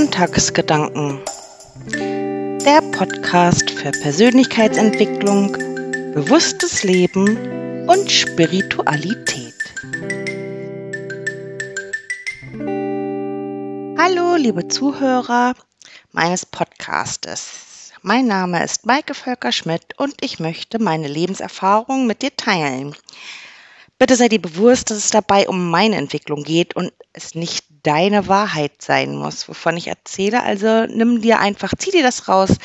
Sonntagsgedanken. 0.00 1.20
Der 2.64 2.80
Podcast 2.90 3.68
für 3.70 3.90
Persönlichkeitsentwicklung, 3.90 5.52
bewusstes 6.14 6.82
Leben 6.84 7.86
und 7.86 8.10
Spiritualität. 8.10 9.52
Hallo, 13.98 14.36
liebe 14.36 14.68
Zuhörer 14.68 15.52
meines 16.12 16.46
Podcastes. 16.46 17.92
Mein 18.00 18.26
Name 18.26 18.64
ist 18.64 18.86
Maike 18.86 19.12
Völker-Schmidt 19.12 19.98
und 19.98 20.14
ich 20.22 20.40
möchte 20.40 20.78
meine 20.78 21.08
Lebenserfahrung 21.08 22.06
mit 22.06 22.22
dir 22.22 22.34
teilen. 22.34 22.96
Bitte 24.00 24.16
sei 24.16 24.30
dir 24.30 24.40
bewusst, 24.40 24.90
dass 24.90 24.96
es 24.96 25.10
dabei 25.10 25.46
um 25.46 25.68
meine 25.70 25.96
Entwicklung 25.96 26.42
geht 26.42 26.74
und 26.74 26.90
es 27.12 27.34
nicht 27.34 27.66
deine 27.82 28.28
Wahrheit 28.28 28.80
sein 28.80 29.14
muss, 29.14 29.46
wovon 29.46 29.76
ich 29.76 29.88
erzähle. 29.88 30.42
Also 30.42 30.86
nimm 30.86 31.20
dir 31.20 31.38
einfach, 31.38 31.74
zieh 31.76 31.90
dir 31.90 32.02
das 32.02 32.26
raus, 32.26 32.56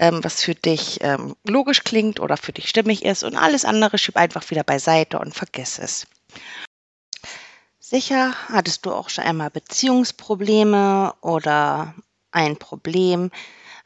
ähm, 0.00 0.18
was 0.24 0.42
für 0.42 0.56
dich 0.56 0.98
ähm, 1.02 1.36
logisch 1.46 1.84
klingt 1.84 2.18
oder 2.18 2.36
für 2.36 2.50
dich 2.50 2.68
stimmig 2.68 3.04
ist 3.04 3.22
und 3.22 3.36
alles 3.36 3.64
andere 3.64 3.98
schieb 3.98 4.16
einfach 4.16 4.50
wieder 4.50 4.64
beiseite 4.64 5.20
und 5.20 5.32
vergiss 5.32 5.78
es. 5.78 6.08
Sicher 7.78 8.34
hattest 8.48 8.84
du 8.84 8.90
auch 8.92 9.10
schon 9.10 9.22
einmal 9.22 9.50
Beziehungsprobleme 9.50 11.14
oder 11.20 11.94
ein 12.32 12.56
Problem, 12.56 13.30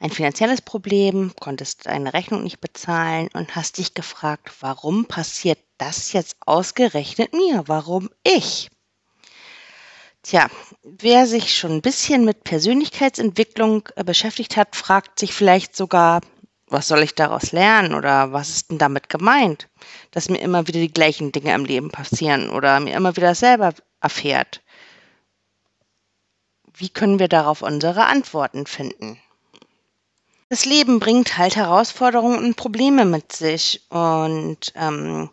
ein 0.01 0.11
finanzielles 0.11 0.63
Problem, 0.63 1.35
konntest 1.39 1.85
deine 1.85 2.15
Rechnung 2.15 2.45
nicht 2.45 2.63
bezahlen 2.63 3.29
und 3.35 3.57
hast 3.57 3.77
dich 3.77 3.93
gefragt, 3.93 4.51
warum 4.61 5.05
passiert 5.05 5.59
das 5.79 6.13
jetzt 6.13 6.37
ausgerechnet 6.47 7.33
mir? 7.33 7.65
Warum 7.67 8.11
ich? 8.23 8.71
Tja, 10.23 10.49
wer 10.83 11.27
sich 11.27 11.55
schon 11.55 11.73
ein 11.73 11.83
bisschen 11.83 12.25
mit 12.25 12.45
Persönlichkeitsentwicklung 12.45 13.89
äh, 13.97 14.05
beschäftigt 14.05 14.57
hat, 14.57 14.75
fragt 14.75 15.19
sich 15.19 15.35
vielleicht 15.35 15.77
sogar, 15.77 16.23
was 16.67 16.89
soll 16.89 17.03
ich 17.03 17.15
daraus 17.15 17.53
lernen 17.53 17.93
oder 17.93 18.33
was 18.33 18.49
ist 18.49 18.71
denn 18.71 18.79
damit 18.79 19.11
gemeint, 19.11 19.69
dass 20.13 20.31
mir 20.31 20.39
immer 20.41 20.67
wieder 20.67 20.81
die 20.81 20.93
gleichen 20.93 21.31
Dinge 21.31 21.55
im 21.55 21.67
Leben 21.67 21.91
passieren 21.91 22.49
oder 22.49 22.81
mir 22.81 22.97
immer 22.97 23.17
wieder 23.17 23.35
selber 23.35 23.75
erfährt. 24.01 24.63
Wie 26.73 26.89
können 26.89 27.19
wir 27.19 27.29
darauf 27.29 27.61
unsere 27.61 28.07
Antworten 28.07 28.67
finden? 28.67 29.21
Das 30.55 30.67
Leben 30.67 31.01
bringt 31.01 31.37
halt 31.37 31.57
Herausforderungen 31.57 32.39
und 32.39 32.55
Probleme 32.55 33.05
mit 33.05 33.33
sich. 33.33 33.83
Und 33.89 34.59
ähm, 34.77 35.29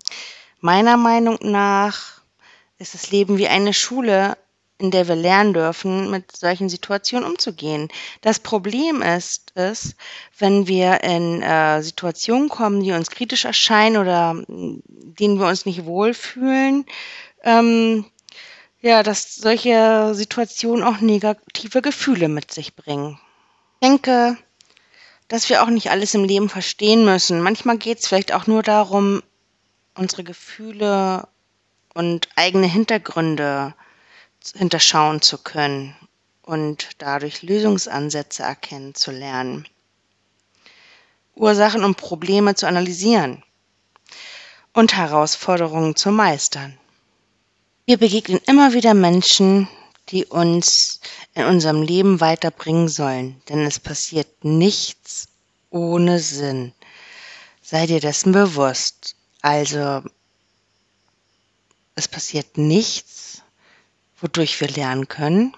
meiner 0.61 0.97
Meinung 0.97 1.37
nach 1.41 2.23
ist 2.79 2.95
das 2.95 3.11
Leben 3.11 3.37
wie 3.37 3.47
eine 3.47 3.71
Schule, 3.75 4.35
in 4.79 4.89
der 4.89 5.07
wir 5.07 5.15
lernen 5.15 5.53
dürfen, 5.53 6.09
mit 6.09 6.35
solchen 6.35 6.69
Situationen 6.69 7.29
umzugehen. 7.29 7.89
Das 8.21 8.39
Problem 8.39 9.03
ist, 9.03 9.51
ist 9.51 9.95
wenn 10.39 10.65
wir 10.65 11.03
in 11.03 11.43
äh, 11.43 11.83
Situationen 11.83 12.49
kommen, 12.49 12.81
die 12.81 12.91
uns 12.91 13.11
kritisch 13.11 13.45
erscheinen 13.45 13.97
oder 13.97 14.33
denen 14.47 15.39
wir 15.39 15.45
uns 15.45 15.67
nicht 15.67 15.85
wohlfühlen, 15.85 16.87
ähm, 17.43 18.05
ja, 18.81 19.03
dass 19.03 19.35
solche 19.35 20.15
Situationen 20.15 20.83
auch 20.83 20.99
negative 20.99 21.83
Gefühle 21.83 22.27
mit 22.27 22.51
sich 22.51 22.75
bringen. 22.75 23.19
Ich 23.81 23.87
denke, 23.87 24.39
dass 25.31 25.47
wir 25.47 25.63
auch 25.63 25.69
nicht 25.69 25.91
alles 25.91 26.13
im 26.13 26.25
Leben 26.25 26.49
verstehen 26.49 27.05
müssen. 27.05 27.39
Manchmal 27.39 27.77
geht 27.77 27.99
es 27.99 28.07
vielleicht 28.07 28.33
auch 28.33 28.47
nur 28.47 28.63
darum, 28.63 29.23
unsere 29.95 30.25
Gefühle 30.25 31.25
und 31.93 32.27
eigene 32.35 32.67
Hintergründe 32.67 33.73
hinterschauen 34.53 35.21
zu 35.21 35.37
können 35.37 35.95
und 36.41 36.89
dadurch 36.97 37.43
Lösungsansätze 37.43 38.43
erkennen 38.43 38.93
zu 38.93 39.11
lernen. 39.11 39.65
Ursachen 41.33 41.85
und 41.85 41.95
Probleme 41.95 42.55
zu 42.55 42.67
analysieren 42.67 43.41
und 44.73 44.97
Herausforderungen 44.97 45.95
zu 45.95 46.11
meistern. 46.11 46.77
Wir 47.85 47.95
begegnen 47.95 48.41
immer 48.47 48.73
wieder 48.73 48.93
Menschen, 48.93 49.69
die 50.09 50.25
uns 50.25 50.99
in 51.33 51.45
unserem 51.45 51.81
Leben 51.81 52.19
weiterbringen 52.19 52.89
sollen, 52.89 53.41
denn 53.47 53.59
es 53.59 53.79
passiert 53.79 54.43
nichts 54.43 55.27
ohne 55.69 56.19
Sinn. 56.19 56.73
Sei 57.61 57.87
dir 57.87 57.99
dessen 57.99 58.33
bewusst. 58.33 59.15
Also, 59.41 60.03
es 61.95 62.07
passiert 62.07 62.57
nichts, 62.57 63.41
wodurch 64.19 64.59
wir 64.59 64.67
lernen 64.67 65.07
können. 65.07 65.55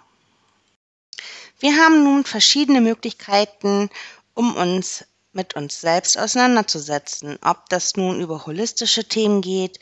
Wir 1.60 1.76
haben 1.78 2.04
nun 2.04 2.24
verschiedene 2.24 2.82
Möglichkeiten, 2.82 3.90
um 4.34 4.56
uns 4.56 5.06
mit 5.32 5.56
uns 5.56 5.82
selbst 5.82 6.18
auseinanderzusetzen. 6.18 7.40
Ob 7.42 7.70
das 7.70 7.96
nun 7.96 8.22
über 8.22 8.46
holistische 8.46 9.08
Themen 9.08 9.42
geht, 9.42 9.80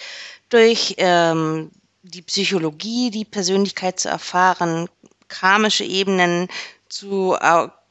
durch 0.50 0.96
ähm, 0.97 1.72
die 2.03 2.22
Psychologie, 2.22 3.12
die 3.12 3.25
Persönlichkeit 3.25 4.00
zu 4.00 4.09
erfahren, 4.09 4.90
karmische 5.31 5.84
Ebenen 5.84 6.47
zu 6.90 7.36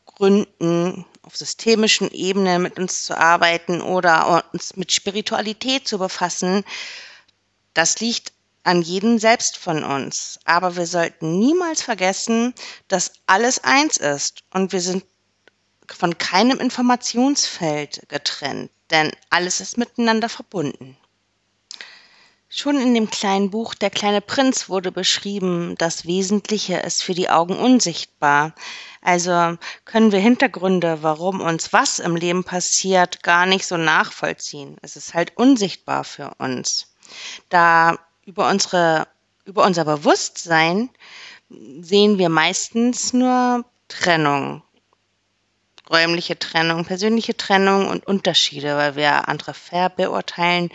gründen, 0.07 1.05
auf 1.23 1.37
systemischen 1.37 2.11
Ebenen 2.11 2.63
mit 2.63 2.79
uns 2.79 3.05
zu 3.05 3.17
arbeiten 3.17 3.81
oder 3.81 4.45
uns 4.53 4.77
mit 4.77 4.93
Spiritualität 4.93 5.89
zu 5.89 5.99
befassen, 5.99 6.65
das 7.75 8.01
liegt 8.01 8.33
an 8.63 8.83
jedem 8.83 9.19
selbst 9.19 9.57
von 9.57 9.83
uns. 9.83 10.39
Aber 10.45 10.77
wir 10.77 10.87
sollten 10.87 11.39
niemals 11.39 11.83
vergessen, 11.83 12.55
dass 12.89 13.13
alles 13.27 13.65
eins 13.65 13.97
ist 13.97 14.43
und 14.53 14.73
wir 14.73 14.81
sind 14.81 15.05
von 15.89 16.19
keinem 16.19 16.59
Informationsfeld 16.59 18.03
getrennt, 18.09 18.71
denn 18.91 19.11
alles 19.31 19.61
ist 19.61 19.79
miteinander 19.79 20.29
verbunden. 20.29 20.97
Schon 22.53 22.81
in 22.81 22.95
dem 22.95 23.09
kleinen 23.09 23.51
Buch 23.51 23.75
Der 23.75 23.91
kleine 23.91 24.21
Prinz 24.21 24.69
wurde 24.69 24.91
beschrieben, 24.91 25.77
das 25.79 26.05
Wesentliche 26.05 26.79
ist 26.79 27.01
für 27.01 27.15
die 27.15 27.31
Augen 27.31 27.57
unsichtbar. 27.57 28.57
Also 29.01 29.57
können 29.85 30.11
wir 30.11 30.19
Hintergründe, 30.19 30.99
warum 31.03 31.41
uns 31.41 31.73
was 31.73 32.01
im 32.01 32.17
Leben 32.17 32.43
passiert, 32.43 33.23
gar 33.23 33.47
nicht 33.47 33.65
so 33.67 33.77
nachvollziehen. 33.77 34.77
Es 34.83 34.97
ist 34.97 35.15
halt 35.15 35.37
unsichtbar 35.37 36.03
für 36.03 36.33
uns. 36.39 36.93
Da 37.51 38.01
über 38.27 38.49
unsere, 38.49 39.07
über 39.45 39.65
unser 39.65 39.85
Bewusstsein 39.85 40.91
sehen 41.49 42.19
wir 42.19 42.31
meistens 42.31 43.13
nur 43.13 43.65
Trennung, 43.87 44.65
räumliche 45.89 46.37
Trennung, 46.37 46.85
persönliche 46.85 47.37
Trennung 47.37 47.87
und 47.87 48.09
Unterschiede, 48.09 48.77
weil 48.77 48.97
wir 48.97 49.29
andere 49.29 49.55
verbeurteilen 49.55 50.71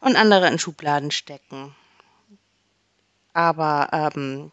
und 0.00 0.16
andere 0.16 0.48
in 0.48 0.58
Schubladen 0.58 1.10
stecken. 1.10 1.74
Aber 3.32 3.88
ähm, 3.92 4.50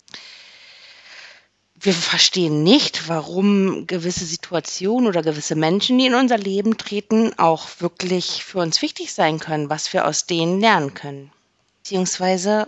wir 1.76 1.94
verstehen 1.94 2.64
nicht, 2.64 3.08
warum 3.10 3.86
gewisse 3.88 4.26
Situationen 4.26 5.08
oder 5.08 5.22
gewisse 5.22 5.56
Menschen, 5.56 5.98
die 5.98 6.08
in 6.08 6.16
unser 6.16 6.38
Leben 6.38 6.78
treten, 6.78 7.38
auch 7.38 7.68
wirklich 7.80 8.44
für 8.44 8.60
uns 8.60 8.82
wichtig 8.82 9.14
sein 9.14 9.40
können, 9.40 9.70
was 9.70 9.92
wir 9.94 10.08
aus 10.08 10.26
denen 10.26 10.60
lernen 10.60 10.94
können, 10.94 11.32
beziehungsweise 11.78 12.68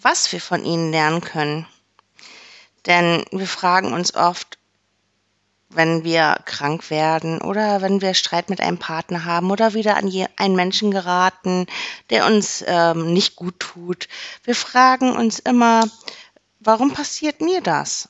was 0.00 0.30
wir 0.32 0.40
von 0.40 0.64
ihnen 0.64 0.90
lernen 0.90 1.20
können. 1.20 1.66
Denn 2.86 3.24
wir 3.30 3.46
fragen 3.46 3.92
uns 3.92 4.14
oft, 4.14 4.57
wenn 5.70 6.02
wir 6.02 6.38
krank 6.46 6.90
werden 6.90 7.40
oder 7.42 7.82
wenn 7.82 8.00
wir 8.00 8.14
Streit 8.14 8.48
mit 8.48 8.60
einem 8.60 8.78
Partner 8.78 9.24
haben 9.24 9.50
oder 9.50 9.74
wieder 9.74 9.96
an 9.96 10.10
einen 10.36 10.56
Menschen 10.56 10.90
geraten, 10.90 11.66
der 12.10 12.26
uns 12.26 12.64
ähm, 12.66 13.12
nicht 13.12 13.36
gut 13.36 13.60
tut. 13.60 14.08
Wir 14.44 14.54
fragen 14.54 15.14
uns 15.14 15.38
immer, 15.38 15.84
warum 16.60 16.92
passiert 16.92 17.40
mir 17.40 17.60
das? 17.60 18.08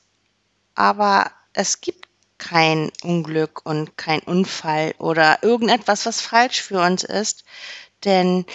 Aber 0.75 1.31
es 1.53 1.81
gibt 1.81 2.07
kein 2.37 2.91
Unglück 3.03 3.65
und 3.65 3.97
kein 3.97 4.21
Unfall 4.21 4.95
oder 4.97 5.43
irgendetwas, 5.43 6.05
was 6.05 6.21
falsch 6.21 6.61
für 6.61 6.79
uns 6.79 7.03
ist, 7.03 7.43
denn 8.05 8.45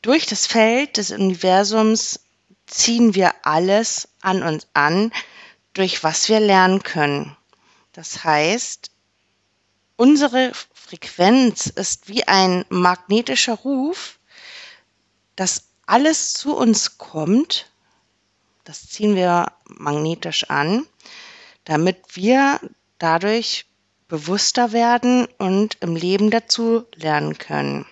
durch 0.00 0.26
das 0.26 0.46
Feld 0.46 0.96
des 0.96 1.10
Universums 1.10 2.20
ziehen 2.66 3.14
wir 3.16 3.34
alles 3.42 4.08
an 4.20 4.44
uns 4.44 4.68
an, 4.74 5.10
durch 5.72 6.02
was 6.04 6.28
wir 6.28 6.40
lernen 6.40 6.82
können. 6.82 7.36
Das 7.92 8.24
heißt, 8.24 8.90
unsere 9.96 10.52
Frequenz 10.72 11.66
ist 11.66 12.08
wie 12.08 12.26
ein 12.26 12.64
magnetischer 12.68 13.54
Ruf, 13.54 14.18
dass 15.36 15.68
alles 15.86 16.32
zu 16.32 16.56
uns 16.56 16.98
kommt. 16.98 17.70
Das 18.64 18.88
ziehen 18.88 19.16
wir 19.16 19.52
magnetisch 19.64 20.50
an, 20.50 20.86
damit 21.64 22.16
wir 22.16 22.60
dadurch 22.98 23.66
bewusster 24.08 24.72
werden 24.72 25.26
und 25.38 25.76
im 25.80 25.94
Leben 25.94 26.30
dazu 26.30 26.86
lernen 26.94 27.38
können. 27.38 27.86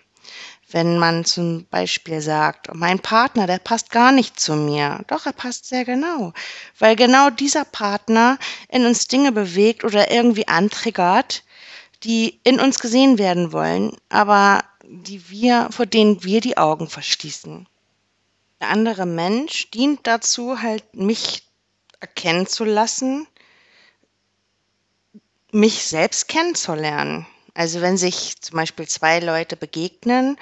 Wenn 0.76 0.99
man 0.99 1.25
zum 1.25 1.64
Beispiel 1.69 2.20
sagt, 2.20 2.75
mein 2.75 2.99
Partner, 2.99 3.46
der 3.46 3.58
passt 3.58 3.88
gar 3.90 4.12
nicht 4.12 4.38
zu 4.38 4.55
mir. 4.56 5.02
Doch, 5.06 5.25
er 5.25 5.32
passt 5.32 5.64
sehr 5.64 5.87
genau. 5.87 6.34
Weil 6.78 6.96
genau 6.96 7.31
dieser 7.31 7.64
Partner 7.64 8.37
in 8.69 8.84
uns 8.84 9.08
Dinge 9.08 9.32
bewegt 9.32 9.84
oder 9.84 10.11
irgendwie 10.11 10.49
antriggert, 10.49 11.44
die 12.02 12.43
in 12.44 12.61
uns 12.61 12.78
gesehen 12.78 13.17
werden 13.17 13.52
wollen, 13.52 13.96
aber 14.11 14.64
die 14.84 15.31
wir, 15.31 15.69
vor 15.70 15.87
denen 15.87 16.23
wir 16.25 16.43
die 16.43 16.58
Augen 16.58 16.90
verschließen. 16.90 17.67
Der 18.61 18.69
andere 18.69 19.06
Mensch 19.06 19.70
dient 19.70 20.06
dazu, 20.06 20.61
halt 20.61 20.94
mich 20.94 21.43
erkennen 22.00 22.46
zu 22.46 22.64
lassen, 22.64 23.26
mich 25.52 25.84
selbst 25.84 26.28
kennenzulernen. 26.28 27.26
Also 27.56 27.81
wenn 27.81 27.97
sich 27.97 28.41
zum 28.43 28.58
Beispiel 28.58 28.87
zwei 28.87 29.19
Leute 29.19 29.56
begegnen 29.56 30.37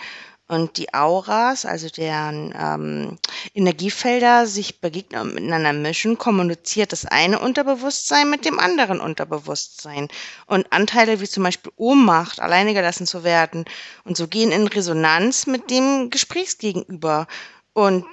und 0.48 0.76
die 0.76 0.92
Auras, 0.92 1.64
also 1.64 1.88
deren 1.88 2.52
ähm, 2.58 3.18
Energiefelder 3.54 4.46
sich 4.46 4.80
begegnen 4.80 5.22
und 5.22 5.34
miteinander 5.34 5.72
mischen, 5.72 6.18
kommuniziert 6.18 6.92
das 6.92 7.06
eine 7.06 7.38
Unterbewusstsein 7.38 8.28
mit 8.28 8.44
dem 8.44 8.58
anderen 8.58 9.00
Unterbewusstsein. 9.00 10.08
Und 10.46 10.70
Anteile 10.72 11.20
wie 11.20 11.28
zum 11.28 11.44
Beispiel 11.44 11.72
Ohnmacht, 11.76 12.40
alleine 12.40 12.74
gelassen 12.74 13.06
zu 13.06 13.22
werden 13.22 13.64
und 14.04 14.16
so 14.16 14.26
gehen 14.26 14.50
in 14.50 14.66
Resonanz 14.66 15.46
mit 15.46 15.70
dem 15.70 16.10
Gesprächsgegenüber. 16.10 17.28
Und 17.72 18.04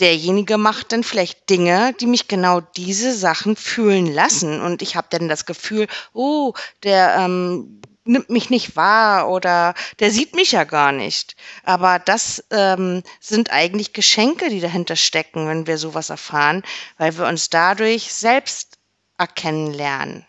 derjenige 0.00 0.58
macht 0.58 0.92
dann 0.92 1.04
vielleicht 1.04 1.48
Dinge, 1.48 1.94
die 2.00 2.06
mich 2.06 2.28
genau 2.28 2.60
diese 2.60 3.12
Sachen 3.14 3.56
fühlen 3.56 4.12
lassen. 4.12 4.60
Und 4.60 4.82
ich 4.82 4.96
habe 4.96 5.08
dann 5.10 5.28
das 5.28 5.46
Gefühl, 5.46 5.86
oh, 6.12 6.52
der 6.82 7.16
ähm, 7.18 7.80
nimmt 8.08 8.30
mich 8.30 8.50
nicht 8.50 8.76
wahr 8.76 9.28
oder 9.28 9.74
der 10.00 10.10
sieht 10.10 10.34
mich 10.34 10.52
ja 10.52 10.64
gar 10.64 10.92
nicht. 10.92 11.36
Aber 11.64 11.98
das 11.98 12.44
ähm, 12.50 13.02
sind 13.20 13.52
eigentlich 13.52 13.92
Geschenke, 13.92 14.48
die 14.48 14.60
dahinter 14.60 14.96
stecken, 14.96 15.46
wenn 15.48 15.66
wir 15.66 15.78
sowas 15.78 16.10
erfahren, 16.10 16.62
weil 16.96 17.16
wir 17.18 17.26
uns 17.26 17.50
dadurch 17.50 18.12
selbst 18.12 18.78
erkennen 19.18 19.72
lernen. 19.72 20.26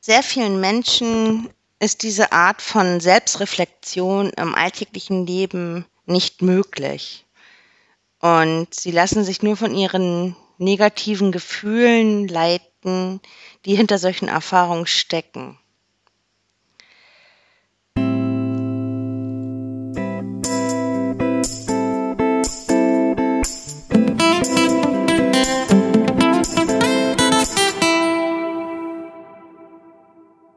Sehr 0.00 0.22
vielen 0.22 0.60
Menschen 0.60 1.50
ist 1.78 2.02
diese 2.02 2.32
Art 2.32 2.62
von 2.62 3.00
Selbstreflexion 3.00 4.30
im 4.30 4.54
alltäglichen 4.54 5.26
Leben 5.26 5.86
nicht 6.06 6.42
möglich. 6.42 7.24
Und 8.20 8.74
sie 8.74 8.90
lassen 8.90 9.24
sich 9.24 9.42
nur 9.42 9.56
von 9.56 9.74
ihren 9.74 10.36
negativen 10.58 11.32
Gefühlen 11.32 12.28
leiten, 12.28 13.20
die 13.64 13.74
hinter 13.74 13.98
solchen 13.98 14.28
Erfahrungen 14.28 14.86
stecken. 14.86 15.58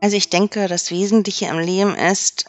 Also 0.03 0.17
ich 0.17 0.29
denke, 0.29 0.67
das 0.67 0.91
Wesentliche 0.91 1.45
im 1.45 1.59
Leben 1.59 1.95
ist, 1.95 2.43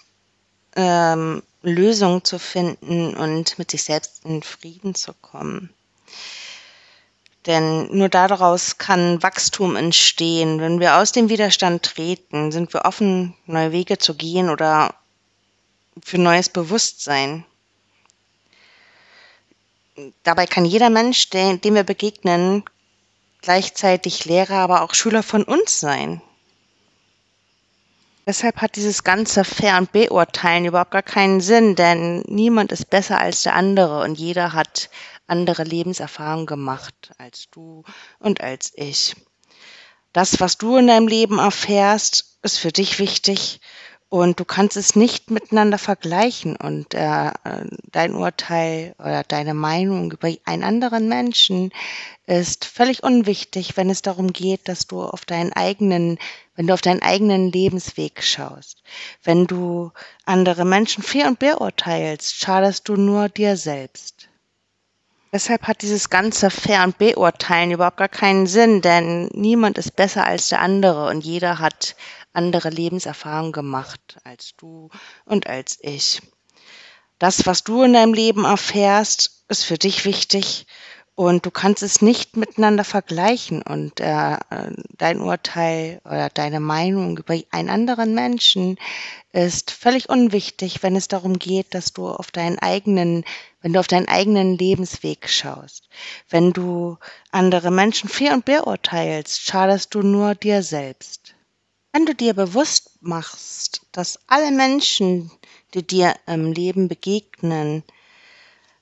ähm, 0.75 1.41
Lösungen 1.63 2.25
zu 2.25 2.41
finden 2.41 3.15
und 3.15 3.61
mit 3.61 3.71
sich 3.71 3.85
selbst 3.85 4.25
in 4.25 4.43
Frieden 4.43 4.97
zu 4.97 5.13
kommen. 5.13 5.73
Denn 7.47 7.97
nur 7.97 8.09
daraus 8.09 8.79
kann 8.79 9.23
Wachstum 9.23 9.77
entstehen. 9.77 10.59
Wenn 10.59 10.81
wir 10.81 10.97
aus 10.97 11.13
dem 11.13 11.29
Widerstand 11.29 11.85
treten, 11.85 12.51
sind 12.51 12.75
wir 12.75 12.87
offen, 12.87 13.37
neue 13.47 13.71
Wege 13.71 13.99
zu 13.99 14.17
gehen 14.17 14.51
oder 14.51 14.93
für 16.03 16.19
neues 16.19 16.49
Bewusstsein. 16.49 17.45
Dabei 20.25 20.47
kann 20.47 20.65
jeder 20.65 20.91
Mensch, 20.91 21.31
dem 21.31 21.63
wir 21.63 21.85
begegnen, 21.85 22.65
gleichzeitig 23.43 24.25
Lehrer, 24.25 24.57
aber 24.57 24.83
auch 24.83 24.95
Schüler 24.95 25.23
von 25.23 25.45
uns 25.45 25.79
sein. 25.79 26.21
Deshalb 28.27 28.63
hat 28.63 28.77
dieses 28.77 29.05
ganze 29.05 29.45
Fair- 29.45 29.77
und 29.77 29.93
Beurteilen 29.93 30.65
überhaupt 30.65 30.93
gar 30.93 31.03
keinen 31.03 31.41
Sinn, 31.43 31.75
denn 31.75 32.21
niemand 32.27 32.73
ist 32.73 32.89
besser 32.89 33.19
als 33.19 33.43
der 33.43 33.55
andere 33.55 34.01
und 34.03 34.19
jeder 34.19 34.55
hat 34.55 34.89
andere 35.27 35.65
Lebenserfahrungen 35.65 36.47
gemacht 36.47 37.13
als 37.19 37.51
du 37.51 37.85
und 38.19 38.41
als 38.41 38.73
ich. 38.77 39.15
Das, 40.15 40.41
was 40.41 40.57
du 40.57 40.77
in 40.77 40.87
deinem 40.87 41.09
Leben 41.09 41.39
erfährst, 41.39 42.39
ist 42.43 42.59
für 42.59 42.73
dich 42.73 42.99
wichtig 42.99 43.61
und 44.15 44.39
du 44.39 44.45
kannst 44.45 44.77
es 44.77 44.95
nicht 44.95 45.33
miteinander 45.33 45.77
vergleichen 45.77 46.55
und 46.55 46.95
äh, 46.95 47.33
dein 47.91 48.15
Urteil 48.15 48.95
oder 49.01 49.25
deine 49.25 49.55
Meinung 49.55 50.13
über 50.13 50.33
einen 50.45 50.63
anderen 50.63 51.09
Menschen 51.09 51.73
ist 52.25 52.65
völlig 52.65 53.03
unwichtig, 53.03 53.77
wenn 53.77 53.91
es 53.91 54.03
darum 54.03 54.33
geht, 54.33 54.69
dass 54.69 54.87
du 54.87 55.03
auf 55.03 55.25
deinen 55.25 55.53
eigenen, 55.53 56.19
wenn 56.55 56.69
du 56.69 56.75
auf 56.75 56.81
deinen 56.81 57.03
eigenen 57.03 57.51
Lebensweg 57.51 58.23
schaust. 58.23 58.85
Wenn 59.25 59.49
du 59.49 59.91
andere 60.25 60.65
Menschen 60.65 61.03
fair 61.03 61.27
und 61.27 61.41
beurteilst, 61.41 62.37
schadest 62.37 62.89
du 62.89 62.95
nur 62.95 63.29
dir 63.29 63.57
selbst. 63.57 64.29
Deshalb 65.33 65.65
hat 65.67 65.83
dieses 65.83 66.09
ganze 66.09 66.51
Fair- 66.51 66.85
und 66.85 66.99
Beurteilen 66.99 67.73
überhaupt 67.73 67.97
gar 67.97 68.09
keinen 68.09 68.47
Sinn, 68.47 68.81
denn 68.81 69.29
niemand 69.33 69.77
ist 69.77 69.97
besser 69.97 70.25
als 70.25 70.51
der 70.51 70.61
andere 70.61 71.09
und 71.09 71.25
jeder 71.25 71.59
hat 71.59 71.97
andere 72.35 72.71
Lebenserfahrungen 72.71 73.53
gemacht 73.53 74.19
als 74.25 74.55
du 74.57 74.91
und 75.25 75.47
als 75.47 75.79
ich. 75.81 76.21
Das, 77.19 77.47
was 77.47 77.65
du 77.65 77.83
in 77.83 77.93
deinem 77.95 78.13
Leben 78.15 78.45
erfährst, 78.45 79.45
ist 79.49 79.65
für 79.65 79.79
dich 79.79 80.05
wichtig 80.05 80.67
und 81.17 81.47
du 81.47 81.53
kannst 81.53 81.85
es 81.85 82.03
nicht 82.03 82.37
miteinander 82.37 82.83
vergleichen 82.83 83.63
und 83.63 84.01
äh, 84.01 84.37
dein 84.99 85.21
Urteil 85.21 86.01
oder 86.05 86.29
deine 86.29 86.59
Meinung 86.59 87.17
über 87.19 87.39
einen 87.53 87.71
anderen 87.71 88.15
Menschen 88.15 88.79
ist 89.33 89.71
völlig 89.71 90.09
unwichtig, 90.09 90.83
wenn 90.83 90.97
es 90.97 91.07
darum 91.07 91.39
geht, 91.39 91.73
dass 91.75 91.93
du 91.93 92.09
auf 92.09 92.33
deinen 92.33 92.59
eigenen, 92.59 93.25
wenn 93.63 93.73
du 93.73 93.79
auf 93.79 93.87
deinen 93.87 94.09
eigenen 94.09 94.59
Lebensweg 94.59 95.29
schaust. 95.29 95.89
Wenn 96.31 96.53
du 96.53 96.99
andere 97.31 97.71
Menschen 97.71 98.09
fair 98.09 98.35
und 98.35 98.45
beurteilst, 98.45 99.41
schadest 99.41 99.95
du 99.95 100.03
nur 100.03 100.35
dir 100.35 100.65
selbst. 100.65 101.34
Wenn 101.95 102.07
du 102.07 102.15
dir 102.17 102.35
bewusst 102.35 102.91
machst, 103.03 103.83
dass 103.93 104.19
alle 104.27 104.51
Menschen, 104.51 105.31
die 105.75 105.87
dir 105.87 106.17
im 106.27 106.51
Leben 106.51 106.89
begegnen, 106.89 107.85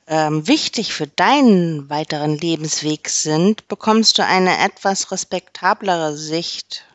ähm, 0.07 0.49
wichtig 0.49 0.95
für 0.95 1.09
deinen 1.09 1.91
weiteren 1.91 2.39
Lebensweg 2.39 3.11
sind, 3.11 3.69
bekommst 3.69 4.17
du 4.17 4.25
eine 4.25 4.57
etwas 4.65 5.13
respektablere 5.13 6.17
Sicht 6.17 6.87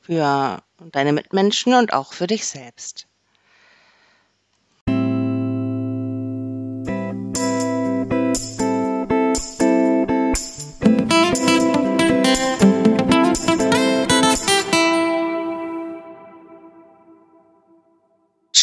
für 0.00 0.62
deine 0.92 1.12
Mitmenschen 1.12 1.74
und 1.74 1.92
auch 1.92 2.14
für 2.14 2.26
dich 2.26 2.46
selbst. 2.46 3.06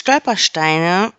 Stolpersteine 0.04 1.14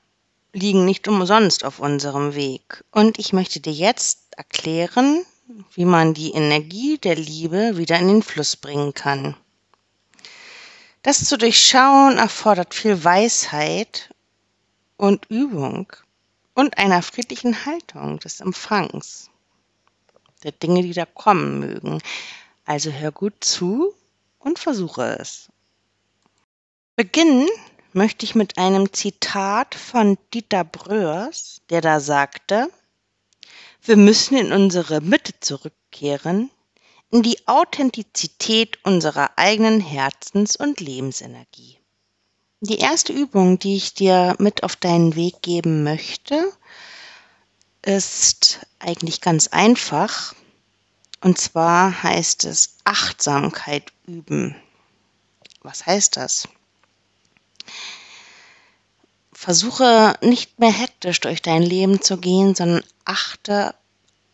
liegen 0.52 0.84
nicht 0.84 1.08
umsonst 1.08 1.64
auf 1.64 1.78
unserem 1.78 2.34
Weg. 2.34 2.84
Und 2.90 3.18
ich 3.18 3.32
möchte 3.32 3.58
dir 3.58 3.72
jetzt 3.72 4.36
erklären, 4.36 5.24
wie 5.72 5.86
man 5.86 6.12
die 6.12 6.32
Energie 6.32 6.98
der 6.98 7.16
Liebe 7.16 7.78
wieder 7.78 7.98
in 7.98 8.08
den 8.08 8.22
Fluss 8.22 8.56
bringen 8.56 8.92
kann. 8.92 9.36
Das 11.00 11.24
zu 11.24 11.38
durchschauen 11.38 12.18
erfordert 12.18 12.74
viel 12.74 13.02
Weisheit 13.02 14.14
und 14.98 15.24
Übung 15.30 15.90
und 16.52 16.76
einer 16.76 17.00
friedlichen 17.00 17.64
Haltung 17.64 18.18
des 18.18 18.40
Empfangs 18.40 19.30
der 20.42 20.52
Dinge, 20.52 20.82
die 20.82 20.92
da 20.92 21.06
kommen 21.06 21.58
mögen. 21.58 22.02
Also 22.66 22.90
hör 22.90 23.12
gut 23.12 23.42
zu 23.42 23.94
und 24.40 24.58
versuche 24.58 25.16
es. 25.18 25.48
Beginnen 26.96 27.48
möchte 27.94 28.24
ich 28.26 28.34
mit 28.34 28.58
einem 28.58 28.92
Zitat 28.92 29.74
von 29.74 30.18
Dieter 30.32 30.64
Bröers, 30.64 31.62
der 31.70 31.80
da 31.80 32.00
sagte, 32.00 32.68
wir 33.82 33.96
müssen 33.96 34.36
in 34.36 34.52
unsere 34.52 35.00
Mitte 35.00 35.38
zurückkehren, 35.40 36.50
in 37.10 37.22
die 37.22 37.46
Authentizität 37.46 38.78
unserer 38.84 39.30
eigenen 39.36 39.80
Herzens- 39.80 40.56
und 40.56 40.80
Lebensenergie. 40.80 41.78
Die 42.60 42.78
erste 42.78 43.12
Übung, 43.12 43.58
die 43.58 43.76
ich 43.76 43.94
dir 43.94 44.36
mit 44.38 44.62
auf 44.62 44.74
deinen 44.74 45.14
Weg 45.16 45.42
geben 45.42 45.84
möchte, 45.84 46.50
ist 47.82 48.60
eigentlich 48.78 49.20
ganz 49.20 49.48
einfach. 49.48 50.34
Und 51.20 51.38
zwar 51.38 52.02
heißt 52.02 52.44
es 52.44 52.78
Achtsamkeit 52.84 53.92
üben. 54.06 54.56
Was 55.60 55.84
heißt 55.84 56.16
das? 56.16 56.48
Versuche 59.32 60.14
nicht 60.22 60.58
mehr 60.58 60.72
hektisch 60.72 61.20
durch 61.20 61.42
dein 61.42 61.62
Leben 61.62 62.00
zu 62.00 62.16
gehen, 62.16 62.54
sondern 62.54 62.82
achte 63.04 63.74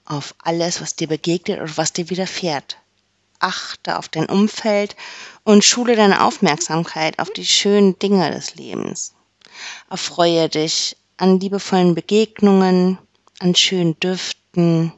auf 0.05 0.35
alles, 0.39 0.81
was 0.81 0.97
dir 0.97 1.09
begegnet 1.09 1.61
und 1.61 1.77
was 1.77 1.93
dir 1.93 2.11
widerfährt. 2.11 2.77
Achte 3.39 3.99
auf 3.99 4.09
dein 4.09 4.27
Umfeld 4.27 4.97
und 5.45 5.65
schule 5.65 5.97
deine 5.97 6.23
Aufmerksamkeit 6.25 7.19
auf 7.19 7.31
die 7.31 7.47
schönen 7.47 7.99
Dinge 7.99 8.31
des 8.31 8.55
Lebens. 8.57 9.15
Erfreue 9.89 10.49
dich 10.49 10.97
an 11.17 11.41
liebevollen 11.41 11.95
Begegnungen, 11.95 12.99
an 13.39 13.55
schönen 13.55 13.99
Düften, 13.99 14.93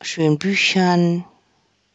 schönen 0.00 0.38
Büchern, 0.38 1.24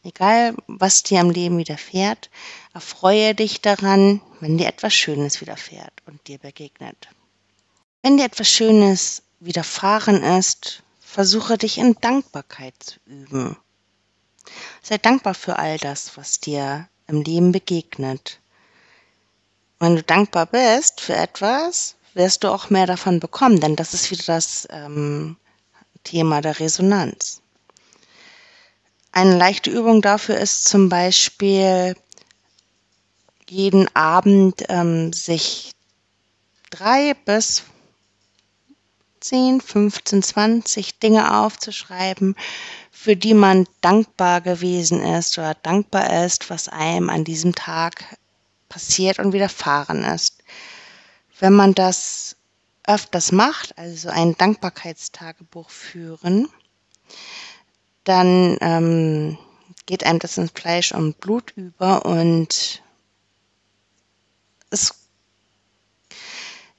egal 0.06 0.54
was 0.66 1.02
dir 1.02 1.20
am 1.20 1.30
Leben 1.30 1.58
widerfährt, 1.58 2.30
erfreue 2.72 3.34
dich 3.34 3.60
daran, 3.60 4.20
wenn 4.40 4.58
dir 4.58 4.66
etwas 4.66 4.94
Schönes 4.94 5.40
widerfährt 5.40 5.92
und 6.06 6.26
dir 6.28 6.38
begegnet. 6.38 7.08
Wenn 8.02 8.16
dir 8.16 8.24
etwas 8.24 8.48
Schönes 8.48 9.22
widerfahren 9.40 10.22
ist, 10.22 10.82
versuche 11.00 11.58
dich 11.58 11.78
in 11.78 11.94
Dankbarkeit 12.00 12.74
zu 12.80 13.00
üben. 13.06 13.56
Sei 14.82 14.98
dankbar 14.98 15.34
für 15.34 15.58
all 15.58 15.76
das, 15.78 16.16
was 16.16 16.40
dir 16.40 16.88
im 17.08 17.22
Leben 17.22 17.52
begegnet. 17.52 18.40
Wenn 19.78 19.96
du 19.96 20.02
dankbar 20.02 20.46
bist 20.46 21.00
für 21.00 21.14
etwas, 21.14 21.96
wirst 22.14 22.44
du 22.44 22.48
auch 22.48 22.70
mehr 22.70 22.86
davon 22.86 23.20
bekommen, 23.20 23.60
denn 23.60 23.76
das 23.76 23.92
ist 23.92 24.10
wieder 24.10 24.24
das 24.26 24.66
ähm, 24.70 25.36
Thema 26.04 26.40
der 26.40 26.60
Resonanz. 26.60 27.42
Eine 29.16 29.38
leichte 29.38 29.70
Übung 29.70 30.02
dafür 30.02 30.36
ist 30.36 30.68
zum 30.68 30.90
Beispiel 30.90 31.96
jeden 33.48 33.88
Abend 33.96 34.62
ähm, 34.68 35.14
sich 35.14 35.72
drei 36.68 37.14
bis 37.24 37.62
10, 39.20 39.62
15, 39.62 40.22
20 40.22 40.98
Dinge 40.98 41.34
aufzuschreiben, 41.34 42.36
für 42.90 43.16
die 43.16 43.32
man 43.32 43.66
dankbar 43.80 44.42
gewesen 44.42 45.02
ist 45.02 45.38
oder 45.38 45.54
dankbar 45.54 46.26
ist, 46.26 46.50
was 46.50 46.68
einem 46.68 47.08
an 47.08 47.24
diesem 47.24 47.54
Tag 47.54 48.18
passiert 48.68 49.18
und 49.18 49.32
widerfahren 49.32 50.04
ist. 50.04 50.42
Wenn 51.40 51.54
man 51.54 51.74
das 51.74 52.36
öfters 52.86 53.32
macht, 53.32 53.78
also 53.78 54.10
ein 54.10 54.36
Dankbarkeitstagebuch 54.36 55.70
führen, 55.70 56.50
dann 58.06 58.56
ähm, 58.60 59.36
geht 59.86 60.04
einem 60.04 60.20
das 60.20 60.38
ins 60.38 60.52
Fleisch 60.52 60.92
und 60.92 61.20
Blut 61.20 61.52
über 61.56 62.06
und 62.06 62.82
es, 64.70 64.94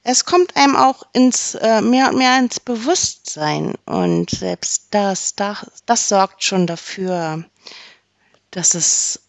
es 0.02 0.24
kommt 0.24 0.56
einem 0.56 0.74
auch 0.74 1.06
ins, 1.12 1.54
äh, 1.54 1.82
mehr 1.82 2.08
und 2.08 2.16
mehr 2.16 2.38
ins 2.38 2.60
Bewusstsein 2.60 3.74
und 3.84 4.30
selbst 4.30 4.86
das, 4.90 5.34
das, 5.34 5.66
das 5.84 6.08
sorgt 6.08 6.42
schon 6.42 6.66
dafür, 6.66 7.44
dass 8.50 8.74
es, 8.74 9.20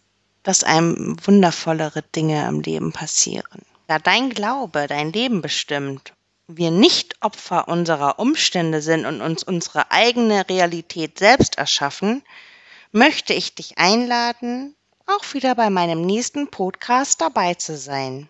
dass 0.42 0.64
einem 0.64 1.16
wundervollere 1.22 2.02
Dinge 2.02 2.48
im 2.48 2.60
Leben 2.60 2.92
passieren. 2.92 3.62
Da 3.88 3.98
dein 3.98 4.30
Glaube 4.30 4.86
dein 4.86 5.12
Leben 5.12 5.42
bestimmt 5.42 6.14
wir 6.56 6.70
nicht 6.70 7.22
Opfer 7.22 7.68
unserer 7.68 8.18
Umstände 8.18 8.82
sind 8.82 9.06
und 9.06 9.20
uns 9.20 9.42
unsere 9.42 9.90
eigene 9.90 10.48
Realität 10.48 11.18
selbst 11.18 11.58
erschaffen, 11.58 12.22
möchte 12.92 13.34
ich 13.34 13.54
dich 13.54 13.78
einladen, 13.78 14.74
auch 15.06 15.34
wieder 15.34 15.54
bei 15.54 15.70
meinem 15.70 16.02
nächsten 16.02 16.48
Podcast 16.48 17.20
dabei 17.20 17.54
zu 17.54 17.76
sein. 17.76 18.28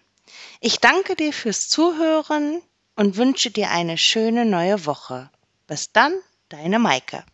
Ich 0.61 0.81
danke 0.81 1.17
dir 1.17 1.33
fürs 1.33 1.69
Zuhören 1.69 2.63
und 2.97 3.17
wünsche 3.17 3.51
dir 3.51 3.71
eine 3.71 3.99
schöne 3.99 4.45
neue 4.45 4.87
Woche. 4.87 5.31
Bis 5.67 5.93
dann, 5.93 6.13
deine 6.49 6.79
Maike. 6.79 7.25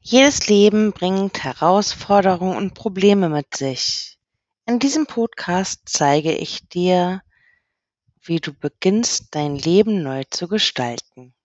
Jedes 0.00 0.46
Leben 0.46 0.92
bringt 0.92 1.42
Herausforderungen 1.42 2.56
und 2.56 2.74
Probleme 2.74 3.28
mit 3.28 3.56
sich. 3.56 4.18
In 4.64 4.78
diesem 4.78 5.06
Podcast 5.06 5.82
zeige 5.86 6.32
ich 6.32 6.68
dir, 6.68 7.22
wie 8.28 8.40
du 8.40 8.52
beginnst, 8.52 9.34
dein 9.36 9.56
Leben 9.56 10.02
neu 10.02 10.24
zu 10.30 10.48
gestalten. 10.48 11.35